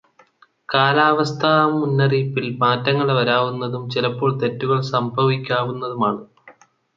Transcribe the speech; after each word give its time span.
കാലാവസ്ഥാമുന്നറിയിപ്പിൽ 0.69 2.47
മാറ്റങ്ങൾ 2.57 3.11
വരാവുന്നതും 3.11 3.85
ചിലപ്പോൾ 3.89 4.33
തെറ്റുകൾ 4.39 4.81
സംഭവിക്കാവുന്നതുമാണ്. 4.91 6.21